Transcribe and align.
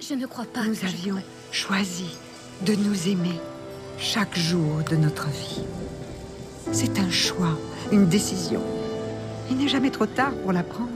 Je 0.00 0.14
ne 0.14 0.26
crois 0.26 0.44
pas. 0.44 0.64
Nous 0.64 0.74
je 0.74 0.86
avions 0.86 1.16
choisi 1.50 2.16
de 2.64 2.74
nous 2.74 3.08
aimer 3.08 3.34
chaque 3.98 4.36
jour 4.38 4.82
de 4.88 4.96
notre 4.96 5.26
vie. 5.28 5.62
C'est 6.70 7.00
un 7.00 7.10
choix, 7.10 7.58
une 7.90 8.06
décision. 8.06 8.60
Il 9.50 9.56
n'est 9.56 9.68
jamais 9.68 9.90
trop 9.90 10.06
tard 10.06 10.32
pour 10.42 10.52
la 10.52 10.62
prendre. 10.62 10.88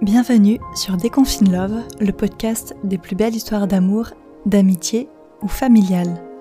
Bienvenue 0.00 0.60
sur 0.76 0.96
Déconfine 0.96 1.50
Love, 1.50 1.82
le 2.00 2.12
podcast 2.12 2.76
des 2.84 2.98
plus 2.98 3.16
belles 3.16 3.34
histoires 3.34 3.66
d'amour, 3.66 4.10
d'amitié 4.46 5.08
ou 5.42 5.48
familiale. 5.48 6.31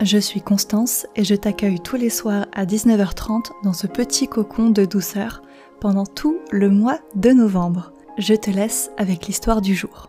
Je 0.00 0.18
suis 0.18 0.40
Constance 0.40 1.08
et 1.16 1.24
je 1.24 1.34
t'accueille 1.34 1.80
tous 1.80 1.96
les 1.96 2.08
soirs 2.08 2.46
à 2.52 2.64
19h30 2.64 3.50
dans 3.64 3.72
ce 3.72 3.88
petit 3.88 4.28
cocon 4.28 4.70
de 4.70 4.84
douceur 4.84 5.42
pendant 5.80 6.06
tout 6.06 6.38
le 6.52 6.70
mois 6.70 7.00
de 7.16 7.30
novembre. 7.30 7.92
Je 8.16 8.34
te 8.34 8.48
laisse 8.48 8.92
avec 8.96 9.26
l'histoire 9.26 9.60
du 9.60 9.74
jour. 9.74 10.08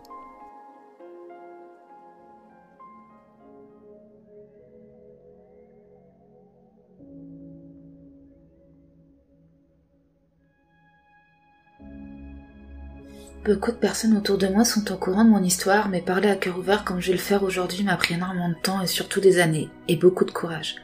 Beaucoup 13.44 13.72
de 13.72 13.76
personnes 13.76 14.18
autour 14.18 14.36
de 14.36 14.48
moi 14.48 14.66
sont 14.66 14.92
au 14.92 14.96
courant 14.98 15.24
de 15.24 15.30
mon 15.30 15.42
histoire, 15.42 15.88
mais 15.88 16.02
parler 16.02 16.28
à 16.28 16.36
cœur 16.36 16.58
ouvert 16.58 16.84
comme 16.84 17.00
je 17.00 17.06
vais 17.06 17.14
le 17.14 17.18
faire 17.18 17.42
aujourd'hui 17.42 17.84
m'a 17.84 17.96
pris 17.96 18.12
énormément 18.14 18.50
de 18.50 18.60
temps 18.62 18.82
et 18.82 18.86
surtout 18.86 19.20
des 19.20 19.38
années, 19.38 19.70
et 19.88 19.96
beaucoup 19.96 20.26
de 20.26 20.30
courage. 20.30 20.76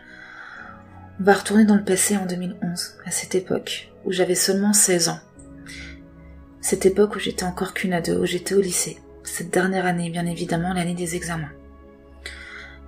On 1.20 1.24
va 1.24 1.34
retourner 1.34 1.66
dans 1.66 1.76
le 1.76 1.84
passé 1.84 2.16
en 2.16 2.24
2011, 2.24 2.94
à 3.04 3.10
cette 3.10 3.34
époque, 3.34 3.92
où 4.06 4.12
j'avais 4.12 4.34
seulement 4.34 4.72
16 4.72 5.10
ans. 5.10 5.20
Cette 6.62 6.86
époque 6.86 7.16
où 7.16 7.18
j'étais 7.18 7.44
encore 7.44 7.74
qu'une 7.74 7.92
ado, 7.92 8.22
où 8.22 8.26
j'étais 8.26 8.54
au 8.54 8.60
lycée. 8.62 8.96
Cette 9.22 9.52
dernière 9.52 9.84
année, 9.84 10.08
bien 10.08 10.24
évidemment, 10.24 10.72
l'année 10.72 10.94
des 10.94 11.14
examens. 11.14 11.52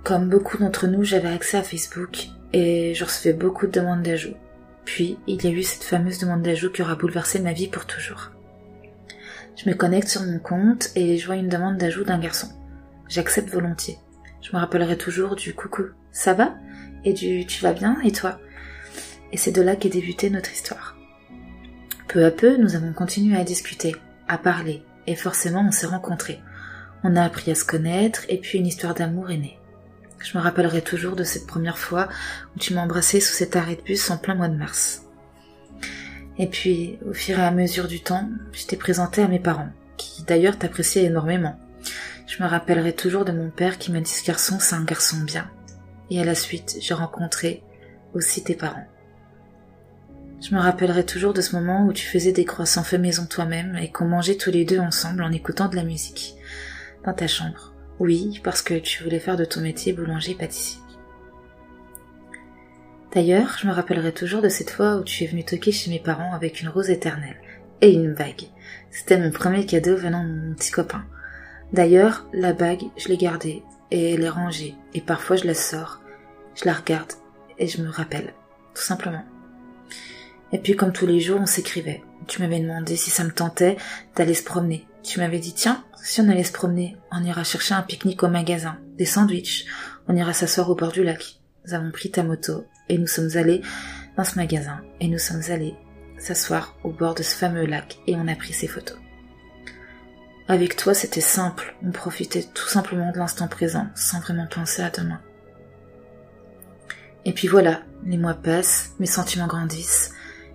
Comme 0.03 0.29
beaucoup 0.29 0.57
d'entre 0.57 0.87
nous, 0.87 1.03
j'avais 1.03 1.29
accès 1.29 1.57
à 1.57 1.63
Facebook, 1.63 2.29
et 2.53 2.95
je 2.95 3.05
recevais 3.05 3.33
beaucoup 3.33 3.67
de 3.67 3.71
demandes 3.71 4.01
d'ajout. 4.01 4.35
Puis, 4.83 5.19
il 5.27 5.43
y 5.43 5.47
a 5.47 5.51
eu 5.51 5.61
cette 5.61 5.83
fameuse 5.83 6.17
demande 6.17 6.41
d'ajout 6.41 6.71
qui 6.71 6.81
aura 6.81 6.95
bouleversé 6.95 7.39
ma 7.39 7.53
vie 7.53 7.67
pour 7.67 7.85
toujours. 7.85 8.31
Je 9.55 9.69
me 9.69 9.75
connecte 9.75 10.07
sur 10.07 10.23
mon 10.23 10.39
compte 10.39 10.89
et 10.95 11.17
je 11.17 11.25
vois 11.25 11.35
une 11.35 11.49
demande 11.49 11.77
d'ajout 11.77 12.03
d'un 12.03 12.19
garçon. 12.19 12.47
J'accepte 13.07 13.49
volontiers. 13.49 13.97
Je 14.41 14.55
me 14.55 14.59
rappellerai 14.59 14.97
toujours 14.97 15.35
du 15.35 15.53
coucou, 15.53 15.83
ça 16.11 16.33
va? 16.33 16.55
Et 17.03 17.13
du 17.13 17.45
tu 17.45 17.61
vas 17.61 17.73
bien? 17.73 17.97
Et 18.03 18.11
toi? 18.11 18.39
Et 19.31 19.37
c'est 19.37 19.51
de 19.51 19.61
là 19.61 19.75
qu'est 19.75 19.89
débutée 19.89 20.29
notre 20.29 20.51
histoire. 20.51 20.95
Peu 22.07 22.25
à 22.25 22.31
peu, 22.31 22.57
nous 22.57 22.75
avons 22.75 22.93
continué 22.93 23.37
à 23.37 23.43
discuter, 23.43 23.95
à 24.27 24.37
parler, 24.37 24.83
et 25.07 25.15
forcément 25.15 25.65
on 25.67 25.71
s'est 25.71 25.87
rencontrés. 25.87 26.41
On 27.03 27.15
a 27.15 27.23
appris 27.23 27.51
à 27.51 27.55
se 27.55 27.65
connaître 27.65 28.23
et 28.29 28.37
puis 28.39 28.57
une 28.57 28.67
histoire 28.67 28.93
d'amour 28.93 29.29
est 29.31 29.37
née. 29.37 29.59
Je 30.19 30.37
me 30.37 30.43
rappellerai 30.43 30.81
toujours 30.81 31.15
de 31.15 31.23
cette 31.23 31.47
première 31.47 31.77
fois 31.77 32.09
où 32.55 32.59
tu 32.59 32.73
m'as 32.73 32.81
embrassé 32.81 33.19
sous 33.21 33.33
cet 33.33 33.55
arrêt 33.55 33.75
de 33.75 33.81
bus 33.81 34.09
en 34.09 34.17
plein 34.17 34.35
mois 34.35 34.49
de 34.49 34.57
mars. 34.57 35.03
Et 36.39 36.47
puis, 36.47 36.97
au 37.05 37.13
fur 37.13 37.37
et 37.37 37.43
à 37.43 37.51
mesure 37.51 37.87
du 37.87 37.99
temps, 37.99 38.29
je 38.53 38.65
t'ai 38.65 38.77
présenté 38.77 39.21
à 39.21 39.27
mes 39.27 39.39
parents, 39.39 39.69
qui 39.97 40.23
d'ailleurs 40.23 40.57
t'appréciaient 40.57 41.03
énormément. 41.03 41.59
Je 42.27 42.41
me 42.41 42.47
rappellerai 42.47 42.93
toujours 42.93 43.25
de 43.25 43.33
mon 43.33 43.49
père 43.49 43.77
qui 43.77 43.91
m'a 43.91 43.99
dit 43.99 44.09
ce 44.09 44.25
garçon, 44.25 44.57
c'est 44.59 44.75
un 44.75 44.85
garçon 44.85 45.17
bien. 45.17 45.49
Et 46.09 46.21
à 46.21 46.25
la 46.25 46.35
suite, 46.35 46.77
j'ai 46.79 46.93
rencontré 46.93 47.61
aussi 48.13 48.41
tes 48.41 48.55
parents. 48.55 48.87
Je 50.41 50.55
me 50.55 50.61
rappellerai 50.61 51.05
toujours 51.05 51.33
de 51.33 51.41
ce 51.41 51.55
moment 51.55 51.85
où 51.85 51.91
tu 51.91 52.07
faisais 52.07 52.31
des 52.31 52.45
croissants 52.45 52.83
faits 52.83 53.01
maison 53.01 53.25
toi-même 53.25 53.75
et 53.75 53.91
qu'on 53.91 54.05
mangeait 54.05 54.37
tous 54.37 54.51
les 54.51 54.63
deux 54.63 54.79
ensemble 54.79 55.23
en 55.23 55.33
écoutant 55.33 55.67
de 55.67 55.75
la 55.75 55.83
musique. 55.83 56.35
Dans 57.03 57.13
ta 57.13 57.27
chambre. 57.27 57.73
Oui, 57.99 58.39
parce 58.45 58.61
que 58.61 58.75
tu 58.75 59.03
voulais 59.03 59.19
faire 59.19 59.35
de 59.35 59.43
ton 59.43 59.59
métier 59.59 59.91
boulanger-pâtissier. 59.91 60.79
D'ailleurs, 63.11 63.57
je 63.59 63.65
me 63.65 63.73
rappellerai 63.73 64.11
toujours 64.11 64.41
de 64.41 64.49
cette 64.49 64.69
fois 64.69 64.97
où 64.97 65.03
tu 65.03 65.23
es 65.23 65.27
venu 65.27 65.43
toquer 65.43 65.71
chez 65.71 65.89
mes 65.89 65.99
parents 65.99 66.33
avec 66.33 66.61
une 66.61 66.69
rose 66.69 66.91
éternelle 66.91 67.41
et 67.81 67.91
une 67.91 68.13
bague. 68.13 68.43
C'était 68.91 69.17
mon 69.17 69.31
premier 69.31 69.65
cadeau 69.65 69.95
venant 69.95 70.23
de 70.23 70.29
mon 70.29 70.53
petit 70.53 70.71
copain. 70.71 71.03
D'ailleurs, 71.73 72.27
la 72.33 72.53
bague, 72.53 72.83
je 72.97 73.07
l'ai 73.07 73.17
gardée 73.17 73.63
et 73.89 74.13
elle 74.13 74.23
est 74.23 74.29
rangée 74.29 74.75
et 74.93 75.01
parfois 75.01 75.37
je 75.37 75.45
la 75.45 75.55
sors, 75.55 76.01
je 76.55 76.65
la 76.65 76.73
regarde 76.73 77.13
et 77.57 77.67
je 77.67 77.81
me 77.81 77.89
rappelle, 77.89 78.33
tout 78.75 78.83
simplement. 78.83 79.25
Et 80.51 80.59
puis 80.59 80.75
comme 80.75 80.93
tous 80.93 81.07
les 81.07 81.19
jours, 81.19 81.39
on 81.41 81.47
s'écrivait. 81.47 82.03
Tu 82.27 82.41
m'avais 82.41 82.59
demandé 82.59 82.95
si 82.95 83.09
ça 83.09 83.23
me 83.23 83.31
tentait 83.31 83.77
d'aller 84.15 84.35
se 84.35 84.43
promener. 84.43 84.87
Tu 85.01 85.19
m'avais 85.19 85.39
dit 85.39 85.53
tiens, 85.53 85.83
si 86.03 86.21
on 86.21 86.29
allait 86.29 86.43
se 86.43 86.51
promener, 86.51 86.95
on 87.11 87.23
ira 87.23 87.43
chercher 87.43 87.73
un 87.73 87.81
pique-nique 87.81 88.21
au 88.21 88.27
magasin, 88.27 88.77
des 88.97 89.05
sandwichs, 89.05 89.65
on 90.07 90.15
ira 90.15 90.33
s'asseoir 90.33 90.69
au 90.69 90.75
bord 90.75 90.91
du 90.91 91.03
lac. 91.03 91.39
Nous 91.65 91.73
avons 91.73 91.91
pris 91.91 92.11
ta 92.11 92.23
moto 92.23 92.65
et 92.89 92.97
nous 92.97 93.07
sommes 93.07 93.29
allés 93.35 93.61
dans 94.17 94.23
ce 94.23 94.35
magasin 94.35 94.81
et 94.99 95.07
nous 95.07 95.19
sommes 95.19 95.43
allés 95.49 95.75
s'asseoir 96.17 96.75
au 96.83 96.91
bord 96.91 97.15
de 97.15 97.23
ce 97.23 97.35
fameux 97.35 97.65
lac 97.65 97.99
et 98.07 98.15
on 98.15 98.27
a 98.27 98.35
pris 98.35 98.53
ces 98.53 98.67
photos. 98.67 98.97
Avec 100.47 100.75
toi, 100.75 100.93
c'était 100.93 101.21
simple, 101.21 101.75
on 101.83 101.91
profitait 101.91 102.43
tout 102.53 102.67
simplement 102.67 103.11
de 103.11 103.19
l'instant 103.19 103.47
présent 103.47 103.87
sans 103.95 104.19
vraiment 104.19 104.47
penser 104.47 104.81
à 104.81 104.89
demain. 104.89 105.21
Et 107.23 107.33
puis 107.33 107.47
voilà, 107.47 107.81
les 108.03 108.17
mois 108.17 108.33
passent, 108.33 108.93
mes 108.99 109.05
sentiments 109.05 109.47
grandissent 109.47 110.11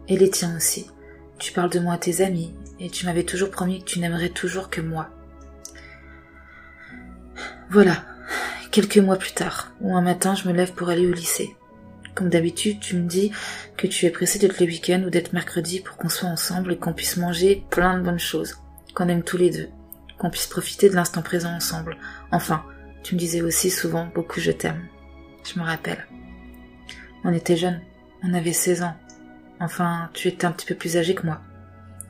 et 0.08 0.16
les 0.16 0.30
tiens 0.30 0.56
aussi. 0.56 0.90
Tu 1.38 1.52
parles 1.52 1.70
de 1.70 1.78
moi 1.78 1.94
à 1.94 1.98
tes 1.98 2.24
amis 2.24 2.54
et 2.80 2.90
tu 2.90 3.06
m'avais 3.06 3.24
toujours 3.24 3.50
promis 3.50 3.80
que 3.80 3.84
tu 3.84 4.00
n'aimerais 4.00 4.30
toujours 4.30 4.68
que 4.68 4.80
moi. 4.80 5.10
Voilà, 7.70 8.04
quelques 8.70 8.98
mois 8.98 9.16
plus 9.16 9.32
tard, 9.32 9.72
où 9.80 9.96
un 9.96 10.02
matin 10.02 10.34
je 10.34 10.48
me 10.48 10.52
lève 10.52 10.72
pour 10.72 10.88
aller 10.88 11.06
au 11.06 11.12
lycée. 11.12 11.56
Comme 12.14 12.28
d'habitude, 12.28 12.78
tu 12.80 12.96
me 12.96 13.08
dis 13.08 13.32
que 13.76 13.86
tu 13.86 14.06
es 14.06 14.10
pressé 14.10 14.38
d'être 14.38 14.60
le 14.60 14.66
week-end 14.66 15.02
ou 15.04 15.10
d'être 15.10 15.32
mercredi 15.32 15.80
pour 15.80 15.96
qu'on 15.96 16.08
soit 16.08 16.28
ensemble 16.28 16.72
et 16.72 16.78
qu'on 16.78 16.92
puisse 16.92 17.16
manger 17.16 17.64
plein 17.70 17.98
de 17.98 18.04
bonnes 18.04 18.20
choses, 18.20 18.60
qu'on 18.94 19.08
aime 19.08 19.24
tous 19.24 19.36
les 19.36 19.50
deux, 19.50 19.68
qu'on 20.18 20.30
puisse 20.30 20.46
profiter 20.46 20.88
de 20.88 20.94
l'instant 20.94 21.22
présent 21.22 21.52
ensemble. 21.52 21.96
Enfin, 22.30 22.62
tu 23.02 23.14
me 23.14 23.20
disais 23.20 23.42
aussi 23.42 23.70
souvent 23.70 24.08
beaucoup 24.14 24.40
je 24.40 24.52
t'aime. 24.52 24.86
Je 25.44 25.58
me 25.58 25.64
rappelle. 25.64 26.06
On 27.24 27.32
était 27.32 27.56
jeunes, 27.56 27.82
on 28.22 28.32
avait 28.32 28.52
16 28.52 28.82
ans. 28.82 28.96
Enfin, 29.60 30.10
tu 30.14 30.28
étais 30.28 30.46
un 30.46 30.52
petit 30.52 30.66
peu 30.66 30.74
plus 30.74 30.96
âgé 30.96 31.14
que 31.14 31.26
moi. 31.26 31.40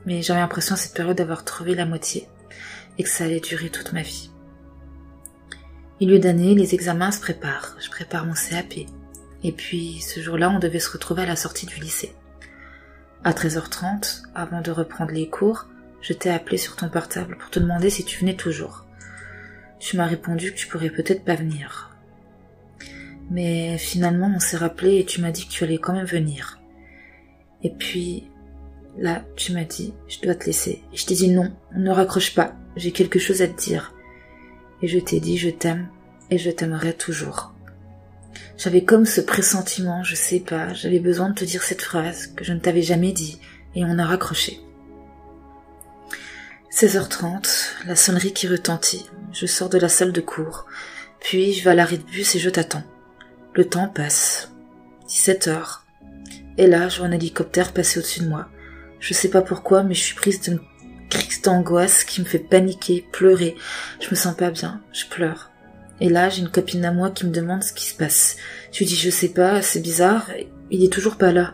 Mais 0.05 0.21
j'avais 0.21 0.39
l'impression 0.39 0.75
à 0.75 0.77
cette 0.77 0.95
période 0.95 1.17
d'avoir 1.17 1.43
trouvé 1.43 1.73
la 1.73 1.85
moitié 1.85 2.27
et 2.97 3.03
que 3.03 3.09
ça 3.09 3.23
allait 3.23 3.39
durer 3.39 3.69
toute 3.69 3.91
ma 3.91 4.03
vie. 4.03 4.29
Milieu 5.99 6.19
d'année, 6.19 6.53
les 6.53 6.75
examens 6.75 7.11
se 7.11 7.21
préparent. 7.21 7.75
Je 7.79 7.89
prépare 7.89 8.25
mon 8.25 8.33
CAP. 8.33 8.87
Et 9.47 9.51
puis, 9.51 10.01
ce 10.01 10.19
jour-là, 10.21 10.49
on 10.49 10.57
devait 10.57 10.79
se 10.79 10.89
retrouver 10.89 11.21
à 11.21 11.27
la 11.27 11.35
sortie 11.35 11.67
du 11.67 11.79
lycée. 11.79 12.15
À 13.23 13.31
13h30, 13.31 14.23
avant 14.33 14.61
de 14.61 14.71
reprendre 14.71 15.11
les 15.11 15.29
cours, 15.29 15.67
je 16.01 16.13
t'ai 16.13 16.31
appelé 16.31 16.57
sur 16.57 16.75
ton 16.75 16.89
portable 16.89 17.37
pour 17.37 17.51
te 17.51 17.59
demander 17.59 17.91
si 17.91 18.03
tu 18.03 18.19
venais 18.19 18.35
toujours. 18.35 18.85
Tu 19.77 19.97
m'as 19.97 20.07
répondu 20.07 20.51
que 20.51 20.57
tu 20.57 20.65
pourrais 20.67 20.89
peut-être 20.89 21.23
pas 21.23 21.35
venir. 21.35 21.95
Mais 23.29 23.77
finalement, 23.77 24.33
on 24.35 24.39
s'est 24.39 24.57
rappelé 24.57 24.97
et 24.97 25.05
tu 25.05 25.21
m'as 25.21 25.29
dit 25.29 25.45
que 25.45 25.51
tu 25.51 25.63
allais 25.63 25.77
quand 25.77 25.93
même 25.93 26.07
venir. 26.07 26.59
Et 27.61 27.69
puis, 27.69 28.31
là, 28.97 29.25
tu 29.35 29.51
m'as 29.53 29.63
dit, 29.63 29.93
je 30.07 30.21
dois 30.21 30.33
te 30.33 30.47
laisser. 30.47 30.81
Et 30.91 30.97
je 30.97 31.05
t'ai 31.05 31.13
dit 31.13 31.29
non, 31.29 31.55
ne 31.75 31.91
raccroche 31.91 32.33
pas, 32.33 32.55
j'ai 32.77 32.91
quelque 32.91 33.19
chose 33.19 33.43
à 33.43 33.47
te 33.47 33.61
dire. 33.61 33.93
Et 34.81 34.87
je 34.87 34.97
t'ai 34.97 35.19
dit, 35.19 35.37
je 35.37 35.51
t'aime 35.51 35.87
et 36.31 36.39
je 36.39 36.49
t'aimerai 36.49 36.95
toujours. 36.95 37.54
J'avais 38.57 38.83
comme 38.83 39.05
ce 39.05 39.21
pressentiment, 39.21 40.03
je 40.03 40.15
sais 40.15 40.39
pas, 40.39 40.73
j'avais 40.73 40.99
besoin 40.99 41.29
de 41.29 41.35
te 41.35 41.45
dire 41.45 41.63
cette 41.63 41.81
phrase 41.81 42.27
que 42.27 42.43
je 42.43 42.53
ne 42.53 42.59
t'avais 42.59 42.81
jamais 42.81 43.11
dit, 43.11 43.39
et 43.75 43.83
on 43.83 43.99
a 43.99 44.05
raccroché. 44.05 44.59
16h30, 46.71 47.85
la 47.85 47.95
sonnerie 47.95 48.33
qui 48.33 48.47
retentit, 48.47 49.05
je 49.31 49.45
sors 49.45 49.69
de 49.69 49.77
la 49.77 49.89
salle 49.89 50.11
de 50.11 50.21
cours, 50.21 50.65
puis 51.19 51.53
je 51.53 51.63
vais 51.63 51.71
à 51.71 51.75
l'arrêt 51.75 51.97
de 51.97 52.03
bus 52.03 52.35
et 52.35 52.39
je 52.39 52.49
t'attends. 52.49 52.83
Le 53.53 53.65
temps 53.65 53.87
passe. 53.87 54.51
17h. 55.07 55.79
Et 56.57 56.67
là, 56.67 56.89
je 56.89 56.97
vois 56.97 57.07
un 57.07 57.11
hélicoptère 57.11 57.73
passer 57.73 57.99
au-dessus 57.99 58.21
de 58.21 58.27
moi. 58.27 58.49
Je 58.99 59.13
sais 59.13 59.29
pas 59.29 59.41
pourquoi, 59.41 59.83
mais 59.83 59.93
je 59.93 60.03
suis 60.03 60.15
prise 60.15 60.41
d'une 60.41 60.59
crise 61.09 61.41
d'angoisse 61.41 62.03
qui 62.03 62.21
me 62.21 62.25
fait 62.25 62.39
paniquer, 62.39 63.07
pleurer. 63.11 63.55
Je 64.01 64.09
me 64.09 64.15
sens 64.15 64.35
pas 64.35 64.51
bien, 64.51 64.81
je 64.91 65.05
pleure. 65.05 65.51
Et 66.01 66.09
là, 66.09 66.29
j'ai 66.29 66.41
une 66.41 66.51
copine 66.51 66.85
à 66.85 66.91
moi 66.91 67.09
qui 67.09 67.25
me 67.25 67.31
demande 67.31 67.63
ce 67.63 67.73
qui 67.73 67.85
se 67.85 67.95
passe. 67.95 68.37
Je 68.71 68.83
dis, 68.83 68.95
je 68.95 69.09
sais 69.09 69.29
pas, 69.29 69.61
c'est 69.61 69.79
bizarre, 69.79 70.29
il 70.71 70.83
est 70.83 70.91
toujours 70.91 71.17
pas 71.17 71.31
là. 71.31 71.53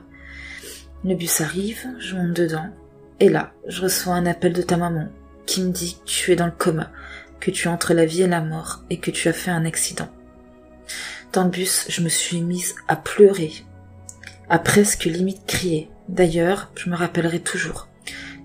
Le 1.03 1.15
bus 1.15 1.41
arrive, 1.41 1.85
je 1.99 2.15
monte 2.15 2.33
dedans, 2.33 2.69
et 3.19 3.29
là, 3.29 3.53
je 3.67 3.81
reçois 3.81 4.15
un 4.15 4.25
appel 4.25 4.53
de 4.53 4.61
ta 4.61 4.77
maman, 4.77 5.09
qui 5.45 5.61
me 5.61 5.71
dit 5.71 5.97
que 5.99 6.09
tu 6.09 6.31
es 6.31 6.35
dans 6.35 6.45
le 6.45 6.51
coma, 6.51 6.91
que 7.39 7.51
tu 7.51 7.67
es 7.67 7.71
entre 7.71 7.93
la 7.93 8.05
vie 8.05 8.23
et 8.23 8.27
la 8.27 8.41
mort, 8.41 8.83
et 8.89 8.99
que 8.99 9.11
tu 9.11 9.27
as 9.27 9.33
fait 9.33 9.51
un 9.51 9.65
accident. 9.65 10.09
Dans 11.33 11.43
le 11.43 11.49
bus, 11.49 11.85
je 11.88 12.01
me 12.01 12.09
suis 12.09 12.41
mise 12.41 12.75
à 12.88 12.95
pleurer, 12.95 13.51
à 14.49 14.59
presque 14.59 15.05
limite 15.05 15.45
crier. 15.45 15.89
D'ailleurs, 16.09 16.71
je 16.75 16.89
me 16.89 16.95
rappellerai 16.95 17.39
toujours. 17.39 17.88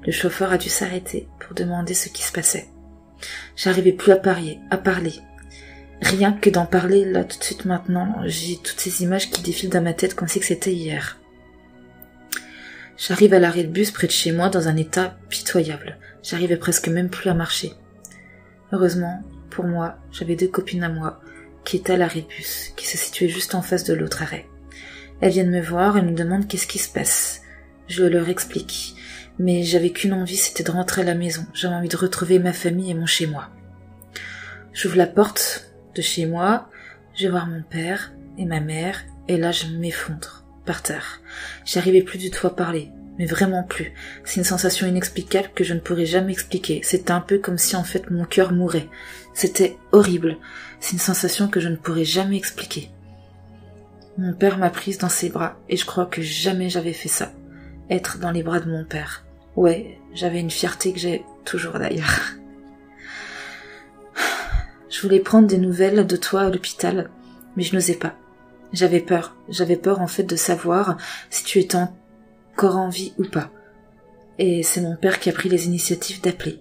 Le 0.05 0.13
chauffeur 0.13 0.53
a 0.53 0.59
dû 0.59 0.69
s'arrêter 0.69 1.29
pour 1.41 1.55
demander 1.55 1.95
ce 1.95 2.09
qui 2.09 2.23
se 2.23 2.31
passait. 2.31 2.69
J'arrivais 3.57 3.93
plus 3.93 4.13
à 4.13 4.17
parler, 4.17 4.61
à 4.71 4.77
parler. 4.77 5.15
Rien 6.03 6.33
que 6.33 6.51
d'en 6.51 6.67
parler 6.67 7.05
là 7.05 7.25
tout 7.25 7.39
de 7.39 7.45
suite 7.45 7.65
maintenant, 7.65 8.17
j'ai 8.25 8.57
toutes 8.57 8.81
ces 8.81 9.03
images 9.03 9.31
qui 9.31 9.43
défilent 9.43 9.71
dans 9.71 9.83
ma 9.83 9.95
tête 9.95 10.15
comme 10.15 10.29
si 10.29 10.43
c'était 10.43 10.73
hier. 10.73 11.19
J'arrive 12.99 13.35
à 13.35 13.39
l'arrêt 13.39 13.65
de 13.65 13.73
bus 13.73 13.91
près 13.91 14.07
de 14.07 14.13
chez 14.13 14.33
moi 14.33 14.49
dans 14.49 14.69
un 14.69 14.77
état 14.77 15.19
pitoyable. 15.29 15.99
J'arrivais 16.23 16.57
presque 16.57 16.89
même 16.89 17.11
plus 17.11 17.31
à 17.31 17.35
marcher. 17.35 17.73
Heureusement, 18.73 19.23
pour 19.51 19.65
moi, 19.65 19.97
j'avais 20.13 20.37
deux 20.37 20.49
copines 20.49 20.85
à 20.85 20.89
moi 20.89 21.21
qui 21.65 21.77
étaient 21.77 21.95
à 21.95 21.97
l'arrêt 21.97 22.23
de 22.23 22.27
bus, 22.27 22.73
qui 22.77 22.87
se 22.87 22.97
situaient 22.97 23.29
juste 23.29 23.55
en 23.55 23.63
face 23.63 23.85
de 23.85 23.95
l'autre 23.95 24.23
arrêt. 24.23 24.47
Elles 25.21 25.33
viennent 25.33 25.51
me 25.51 25.63
voir 25.63 25.97
et 25.97 26.03
me 26.03 26.13
demandent 26.13 26.47
qu'est-ce 26.47 26.67
qui 26.67 26.79
se 26.79 26.93
passe. 26.93 27.43
Je 27.89 28.05
leur 28.05 28.29
explique. 28.29 28.95
Mais 29.39 29.63
j'avais 29.63 29.91
qu'une 29.91 30.13
envie, 30.13 30.37
c'était 30.37 30.63
de 30.63 30.71
rentrer 30.71 31.03
à 31.03 31.05
la 31.05 31.15
maison. 31.15 31.45
J'avais 31.53 31.75
envie 31.75 31.89
de 31.89 31.97
retrouver 31.97 32.39
ma 32.39 32.53
famille 32.53 32.91
et 32.91 32.95
mon 32.95 33.07
chez 33.07 33.27
moi. 33.27 33.51
J'ouvre 34.73 34.97
la 34.97 35.07
porte 35.07 35.71
de 35.97 36.03
chez 36.03 36.27
moi, 36.27 36.69
je 37.15 37.25
vais 37.25 37.31
voir 37.31 37.47
mon 37.47 37.63
père 37.63 38.13
et 38.39 38.45
ma 38.45 38.61
mère, 38.61 39.03
et 39.29 39.39
là 39.39 39.51
je 39.51 39.67
m'effondre, 39.67 40.45
par 40.65 40.83
terre. 40.83 41.21
J'arrivais 41.65 42.03
plus 42.03 42.19
du 42.19 42.31
tout 42.31 42.47
à 42.47 42.55
parler, 42.55 42.91
mais 43.19 43.25
vraiment 43.25 43.63
plus. 43.63 43.93
C'est 44.25 44.37
une 44.37 44.45
sensation 44.45 44.87
inexplicable 44.87 45.51
que 45.55 45.65
je 45.65 45.75
ne 45.75 45.81
pourrais 45.81 46.07
jamais 46.07 46.33
expliquer. 46.33 46.81
C'était 46.85 47.13
un 47.13 47.21
peu 47.21 47.39
comme 47.39 47.59
si 47.59 47.75
en 47.77 47.85
fait 47.85 48.11
mon 48.11 48.25
cœur 48.25 48.53
mourait. 48.53 48.89
C'était 49.33 49.77
horrible. 49.93 50.37
C'est 50.81 50.93
une 50.93 50.99
sensation 50.99 51.49
que 51.49 51.61
je 51.61 51.69
ne 51.69 51.77
pourrais 51.77 52.05
jamais 52.05 52.37
expliquer. 52.37 52.91
Mon 54.19 54.35
père 54.35 54.59
m'a 54.59 54.71
prise 54.71 54.99
dans 54.99 55.09
ses 55.09 55.31
bras, 55.31 55.59
et 55.69 55.77
je 55.77 55.87
crois 55.87 56.07
que 56.07 56.23
jamais 56.23 56.71
j'avais 56.71 56.93
fait 56.93 57.09
ça. 57.09 57.33
Être 57.89 58.19
dans 58.19 58.31
les 58.31 58.43
bras 58.43 58.61
de 58.61 58.71
mon 58.71 58.85
père. 58.85 59.25
Ouais, 59.57 59.99
j'avais 60.15 60.41
une 60.41 60.51
fierté 60.51 60.93
que 60.93 60.99
j'ai 60.99 61.25
toujours 61.45 61.79
d'ailleurs. 61.79 62.37
Je 64.89 65.03
voulais 65.03 65.21
prendre 65.21 65.49
des 65.49 65.59
nouvelles 65.59 66.07
de 66.07 66.17
toi 66.17 66.43
à 66.43 66.51
l'hôpital, 66.51 67.11
mais 67.57 67.63
je 67.63 67.75
n'osais 67.75 67.95
pas. 67.97 68.15
J'avais 68.73 69.01
peur. 69.01 69.35
J'avais 69.49 69.77
peur 69.77 70.01
en 70.01 70.07
fait 70.07 70.23
de 70.25 70.37
savoir 70.37 70.97
si 71.31 71.45
tu 71.45 71.59
étais 71.59 71.79
encore 72.53 72.77
en 72.77 72.89
vie 72.89 73.13
ou 73.19 73.25
pas. 73.25 73.51
Et 74.39 74.63
c'est 74.63 74.81
mon 74.81 74.97
père 74.97 75.19
qui 75.19 75.31
a 75.31 75.33
pris 75.33 75.49
les 75.49 75.67
initiatives 75.67 76.21
d'appeler. 76.21 76.61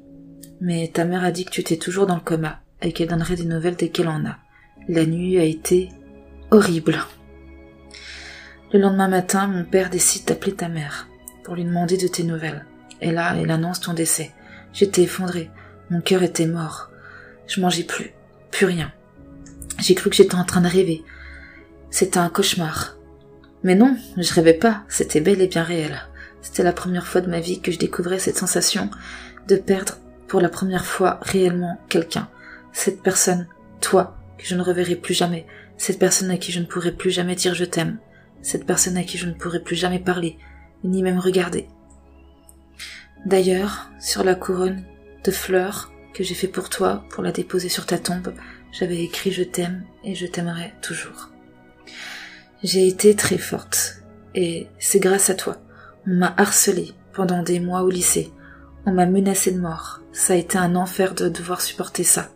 Mais 0.61 0.89
ta 0.93 1.05
mère 1.05 1.23
a 1.23 1.31
dit 1.31 1.45
que 1.45 1.51
tu 1.51 1.61
étais 1.61 1.77
toujours 1.77 2.07
dans 2.07 2.15
le 2.15 2.21
coma 2.21 2.61
et 2.81 2.93
qu'elle 2.93 3.09
donnerait 3.09 3.35
des 3.35 3.45
nouvelles 3.45 3.75
dès 3.75 3.89
qu'elle 3.89 4.07
en 4.07 4.25
a. 4.25 4.37
La 4.87 5.05
nuit 5.05 5.37
a 5.37 5.43
été 5.43 5.89
horrible. 6.51 6.97
Le 8.71 8.79
lendemain 8.79 9.07
matin, 9.07 9.47
mon 9.47 9.65
père 9.65 9.89
décide 9.89 10.25
d'appeler 10.25 10.53
ta 10.53 10.69
mère 10.69 11.07
pour 11.43 11.55
lui 11.55 11.63
demander 11.63 11.97
de 11.97 12.07
tes 12.07 12.23
nouvelles. 12.23 12.65
Et 13.01 13.11
là, 13.11 13.35
elle 13.37 13.51
annonce 13.51 13.81
ton 13.81 13.93
décès. 13.93 14.31
J'étais 14.73 15.03
effondrée. 15.03 15.49
Mon 15.89 16.01
cœur 16.01 16.23
était 16.23 16.47
mort. 16.47 16.89
Je 17.47 17.61
mangeais 17.61 17.83
plus. 17.83 18.11
Plus 18.51 18.65
rien. 18.65 18.91
J'ai 19.79 19.95
cru 19.95 20.09
que 20.09 20.15
j'étais 20.15 20.35
en 20.35 20.45
train 20.45 20.61
de 20.61 20.67
rêver. 20.67 21.03
C'était 21.89 22.19
un 22.19 22.29
cauchemar. 22.29 22.97
Mais 23.63 23.75
non, 23.75 23.97
je 24.17 24.33
rêvais 24.33 24.53
pas, 24.53 24.83
c'était 24.87 25.21
bel 25.21 25.41
et 25.41 25.47
bien 25.47 25.63
réel. 25.63 26.01
C'était 26.41 26.63
la 26.63 26.73
première 26.73 27.07
fois 27.07 27.21
de 27.21 27.29
ma 27.29 27.39
vie 27.39 27.61
que 27.61 27.71
je 27.71 27.79
découvrais 27.79 28.19
cette 28.19 28.37
sensation 28.37 28.89
de 29.47 29.55
perdre 29.55 29.97
pour 30.27 30.41
la 30.41 30.49
première 30.49 30.85
fois 30.85 31.19
réellement 31.23 31.79
quelqu'un. 31.89 32.29
Cette 32.73 33.01
personne, 33.01 33.47
toi, 33.81 34.17
que 34.37 34.45
je 34.45 34.55
ne 34.55 34.61
reverrai 34.61 34.95
plus 34.95 35.13
jamais. 35.13 35.47
Cette 35.77 35.99
personne 35.99 36.29
à 36.31 36.37
qui 36.37 36.51
je 36.51 36.59
ne 36.59 36.65
pourrai 36.65 36.91
plus 36.91 37.11
jamais 37.11 37.35
dire 37.35 37.55
je 37.55 37.65
t'aime. 37.65 37.97
Cette 38.41 38.65
personne 38.65 38.97
à 38.97 39.03
qui 39.03 39.17
je 39.17 39.25
ne 39.25 39.33
pourrai 39.33 39.59
plus 39.59 39.75
jamais 39.75 39.99
parler, 39.99 40.37
ni 40.83 41.01
même 41.01 41.19
regarder. 41.19 41.67
D'ailleurs, 43.25 43.89
sur 43.99 44.23
la 44.23 44.35
couronne 44.35 44.83
de 45.23 45.31
fleurs, 45.31 45.91
que 46.15 46.23
j'ai 46.23 46.33
fait 46.33 46.47
pour 46.47 46.69
toi, 46.69 47.03
pour 47.09 47.21
la 47.21 47.33
déposer 47.33 47.67
sur 47.67 47.85
ta 47.85 47.99
tombe, 47.99 48.33
j'avais 48.71 49.03
écrit 49.03 49.31
je 49.31 49.43
t'aime 49.43 49.83
et 50.03 50.15
je 50.15 50.25
t'aimerai 50.25 50.73
toujours. 50.81 51.29
J'ai 52.63 52.87
été 52.87 53.15
très 53.15 53.37
forte, 53.37 54.01
et 54.33 54.67
c'est 54.79 54.99
grâce 54.99 55.29
à 55.29 55.35
toi. 55.35 55.57
On 56.07 56.15
m'a 56.15 56.33
harcelée 56.37 56.93
pendant 57.13 57.43
des 57.43 57.59
mois 57.59 57.83
au 57.83 57.89
lycée. 57.89 58.31
On 58.85 58.93
m'a 58.93 59.05
menacé 59.05 59.51
de 59.51 59.59
mort. 59.59 60.01
Ça 60.13 60.33
a 60.33 60.37
été 60.37 60.57
un 60.57 60.75
enfer 60.75 61.13
de 61.13 61.27
devoir 61.27 61.61
supporter 61.61 62.03
ça. 62.03 62.31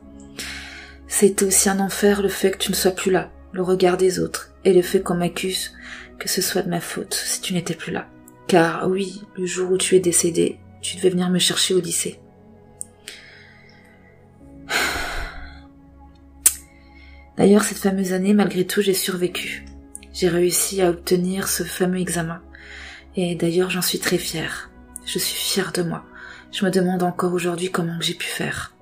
C'était 1.08 1.46
aussi 1.46 1.70
un 1.70 1.80
enfer 1.80 2.22
le 2.22 2.30
fait 2.30 2.52
que 2.52 2.58
tu 2.58 2.72
ne 2.72 2.76
sois 2.76 2.92
plus 2.92 3.12
là, 3.12 3.32
le 3.54 3.64
regard 3.64 3.98
des 3.98 4.20
autres, 4.20 4.52
et 4.66 4.74
le 4.74 4.82
fait 4.82 5.02
qu'on 5.02 5.16
m'accuse 5.16 5.72
que 6.20 6.28
ce 6.28 6.42
soit 6.42 6.64
de 6.64 6.70
ma 6.70 6.82
faute 6.82 7.14
si 7.14 7.40
tu 7.40 7.54
n'étais 7.54 7.76
plus 7.76 7.94
là. 7.94 8.08
Car 8.48 8.90
oui, 8.90 9.22
le 9.38 9.46
jour 9.46 9.72
où 9.72 9.78
tu 9.78 9.96
es 9.96 10.00
décédé, 10.02 10.60
tu 10.82 10.98
devais 10.98 11.10
venir 11.12 11.30
me 11.30 11.40
chercher 11.40 11.74
au 11.74 11.80
lycée. 11.80 12.20
D'ailleurs, 17.40 17.64
cette 17.64 17.78
fameuse 17.78 18.12
année, 18.12 18.34
malgré 18.34 18.68
tout, 18.68 18.82
j'ai 18.82 18.94
survécu. 18.94 19.64
J'ai 20.14 20.28
réussi 20.28 20.82
à 20.82 20.90
obtenir 20.90 21.48
ce 21.48 21.64
fameux 21.64 22.02
examen. 22.02 22.42
Et 23.16 23.34
d'ailleurs, 23.36 23.70
j'en 23.70 23.82
suis 23.82 24.00
très 24.00 24.18
fière. 24.18 24.70
Je 25.06 25.20
suis 25.20 25.38
fière 25.38 25.72
de 25.72 25.82
moi. 25.82 26.06
Je 26.52 26.66
me 26.66 26.70
demande 26.70 27.02
encore 27.02 27.32
aujourd'hui 27.32 27.72
comment 27.72 27.96
j'ai 28.02 28.14
pu 28.14 28.28
faire. 28.28 28.76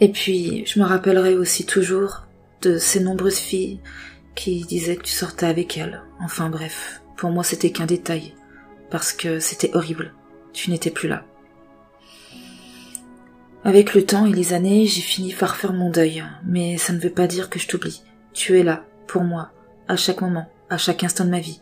Et 0.00 0.08
puis, 0.08 0.64
je 0.66 0.80
me 0.80 0.84
rappellerai 0.84 1.36
aussi 1.36 1.66
toujours 1.66 2.26
de 2.62 2.78
ces 2.78 2.98
nombreuses 2.98 3.38
filles 3.38 3.78
qui 4.34 4.64
disaient 4.64 4.96
que 4.96 5.04
tu 5.04 5.12
sortais 5.12 5.46
avec 5.46 5.78
elles. 5.78 6.02
Enfin 6.20 6.50
bref, 6.50 7.00
pour 7.16 7.30
moi 7.30 7.44
c'était 7.44 7.70
qu'un 7.70 7.86
détail. 7.86 8.34
Parce 8.90 9.12
que 9.12 9.38
c'était 9.38 9.74
horrible. 9.76 10.14
Tu 10.52 10.70
n'étais 10.70 10.90
plus 10.90 11.08
là. 11.08 11.24
Avec 13.62 13.92
le 13.92 14.06
temps 14.06 14.24
et 14.24 14.32
les 14.32 14.54
années, 14.54 14.86
j'ai 14.86 15.02
fini 15.02 15.34
par 15.34 15.56
faire 15.56 15.74
mon 15.74 15.90
deuil, 15.90 16.24
mais 16.46 16.78
ça 16.78 16.94
ne 16.94 16.98
veut 16.98 17.10
pas 17.10 17.26
dire 17.26 17.50
que 17.50 17.58
je 17.58 17.68
t'oublie. 17.68 18.02
Tu 18.32 18.58
es 18.58 18.62
là, 18.62 18.86
pour 19.06 19.22
moi, 19.22 19.52
à 19.86 19.96
chaque 19.96 20.22
moment, 20.22 20.50
à 20.70 20.78
chaque 20.78 21.04
instant 21.04 21.26
de 21.26 21.30
ma 21.30 21.40
vie. 21.40 21.60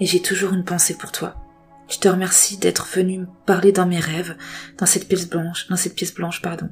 Et 0.00 0.06
j'ai 0.06 0.22
toujours 0.22 0.54
une 0.54 0.64
pensée 0.64 0.96
pour 0.96 1.12
toi. 1.12 1.34
Je 1.90 1.98
te 1.98 2.08
remercie 2.08 2.56
d'être 2.56 2.86
venu 2.86 3.18
me 3.18 3.26
parler 3.44 3.72
dans 3.72 3.84
mes 3.84 4.00
rêves, 4.00 4.36
dans 4.78 4.86
cette 4.86 5.06
pièce 5.06 5.28
blanche, 5.28 5.68
dans 5.68 5.76
cette 5.76 5.94
pièce 5.94 6.14
blanche, 6.14 6.40
pardon, 6.40 6.70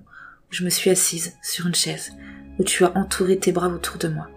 où 0.51 0.55
je 0.55 0.65
me 0.65 0.71
suis 0.71 0.89
assise 0.89 1.35
sur 1.43 1.67
une 1.67 1.75
chaise, 1.75 2.13
où 2.59 2.65
tu 2.65 2.83
as 2.85 2.97
entouré 2.97 3.39
tes 3.39 3.53
bras 3.53 3.69
autour 3.69 3.99
de 3.99 4.09
moi. 4.09 4.31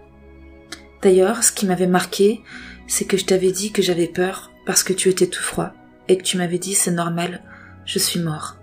D'ailleurs, 1.00 1.42
ce 1.42 1.50
qui 1.50 1.64
m'avait 1.64 1.86
marqué, 1.86 2.42
c'est 2.88 3.06
que 3.06 3.16
je 3.16 3.24
t'avais 3.24 3.52
dit 3.52 3.72
que 3.72 3.82
j'avais 3.82 4.06
peur 4.06 4.52
parce 4.66 4.82
que 4.82 4.92
tu 4.92 5.08
étais 5.08 5.28
tout 5.28 5.42
froid, 5.42 5.72
et 6.08 6.18
que 6.18 6.24
tu 6.24 6.36
m'avais 6.36 6.58
dit 6.58 6.74
c'est 6.74 6.90
normal, 6.90 7.42
je 7.86 7.98
suis 7.98 8.20
mort 8.20 8.57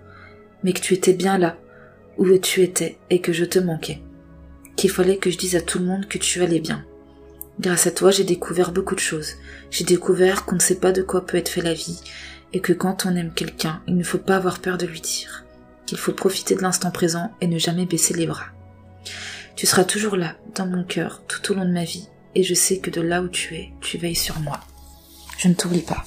mais 0.66 0.72
que 0.72 0.80
tu 0.80 0.94
étais 0.94 1.12
bien 1.12 1.38
là, 1.38 1.56
où 2.18 2.26
tu 2.38 2.60
étais, 2.60 2.98
et 3.08 3.20
que 3.20 3.32
je 3.32 3.44
te 3.44 3.60
manquais. 3.60 4.00
Qu'il 4.74 4.90
fallait 4.90 5.16
que 5.16 5.30
je 5.30 5.38
dise 5.38 5.54
à 5.54 5.60
tout 5.60 5.78
le 5.78 5.84
monde 5.84 6.08
que 6.08 6.18
tu 6.18 6.42
allais 6.42 6.58
bien. 6.58 6.84
Grâce 7.60 7.86
à 7.86 7.92
toi, 7.92 8.10
j'ai 8.10 8.24
découvert 8.24 8.72
beaucoup 8.72 8.96
de 8.96 9.00
choses. 9.00 9.34
J'ai 9.70 9.84
découvert 9.84 10.44
qu'on 10.44 10.56
ne 10.56 10.60
sait 10.60 10.80
pas 10.80 10.90
de 10.90 11.02
quoi 11.02 11.24
peut 11.24 11.36
être 11.36 11.50
fait 11.50 11.62
la 11.62 11.72
vie, 11.72 12.00
et 12.52 12.58
que 12.58 12.72
quand 12.72 13.06
on 13.06 13.14
aime 13.14 13.32
quelqu'un, 13.32 13.80
il 13.86 13.96
ne 13.96 14.02
faut 14.02 14.18
pas 14.18 14.34
avoir 14.34 14.58
peur 14.58 14.76
de 14.76 14.86
lui 14.86 15.00
dire, 15.00 15.44
qu'il 15.86 15.98
faut 15.98 16.12
profiter 16.12 16.56
de 16.56 16.62
l'instant 16.62 16.90
présent 16.90 17.30
et 17.40 17.46
ne 17.46 17.60
jamais 17.60 17.86
baisser 17.86 18.14
les 18.14 18.26
bras. 18.26 18.46
Tu 19.54 19.66
seras 19.66 19.84
toujours 19.84 20.16
là, 20.16 20.34
dans 20.56 20.66
mon 20.66 20.82
cœur, 20.82 21.22
tout 21.28 21.52
au 21.52 21.54
long 21.54 21.64
de 21.64 21.72
ma 21.72 21.84
vie, 21.84 22.08
et 22.34 22.42
je 22.42 22.54
sais 22.54 22.78
que 22.78 22.90
de 22.90 23.02
là 23.02 23.22
où 23.22 23.28
tu 23.28 23.54
es, 23.54 23.70
tu 23.80 23.98
veilles 23.98 24.16
sur 24.16 24.40
moi. 24.40 24.58
Je 25.38 25.46
ne 25.46 25.54
t'oublie 25.54 25.82
pas. 25.82 26.04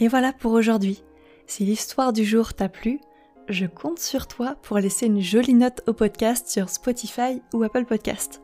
Et 0.00 0.08
voilà 0.08 0.32
pour 0.32 0.52
aujourd'hui. 0.52 1.04
Si 1.46 1.64
l'histoire 1.64 2.14
du 2.14 2.24
jour 2.24 2.54
t'a 2.54 2.70
plu, 2.70 3.00
je 3.48 3.66
compte 3.66 3.98
sur 3.98 4.26
toi 4.26 4.56
pour 4.62 4.78
laisser 4.78 5.06
une 5.06 5.20
jolie 5.20 5.54
note 5.54 5.82
au 5.86 5.92
podcast 5.92 6.48
sur 6.48 6.70
Spotify 6.70 7.42
ou 7.52 7.62
Apple 7.62 7.84
Podcast. 7.84 8.40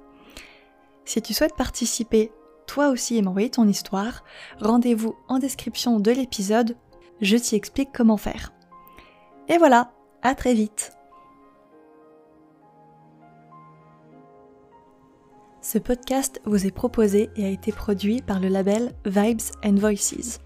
Si 1.07 1.23
tu 1.23 1.33
souhaites 1.33 1.57
participer 1.57 2.31
toi 2.67 2.89
aussi 2.91 3.17
et 3.17 3.23
m'envoyer 3.23 3.49
ton 3.49 3.67
histoire, 3.67 4.23
rendez-vous 4.61 5.17
en 5.29 5.39
description 5.39 5.99
de 5.99 6.11
l'épisode, 6.11 6.77
je 7.23 7.37
t'y 7.37 7.55
explique 7.55 7.91
comment 7.95 8.19
faire. 8.19 8.53
Et 9.49 9.57
voilà, 9.57 9.93
à 10.23 10.35
très 10.35 10.53
vite 10.53 10.93
Ce 15.63 15.79
podcast 15.79 16.41
vous 16.45 16.67
est 16.67 16.71
proposé 16.71 17.31
et 17.37 17.47
a 17.47 17.49
été 17.49 17.73
produit 17.73 18.21
par 18.21 18.41
le 18.41 18.49
label 18.49 18.93
Vibes 19.07 19.41
and 19.65 19.77
Voices. 19.77 20.39